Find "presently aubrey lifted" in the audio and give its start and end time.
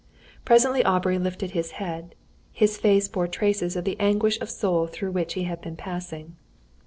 0.45-1.51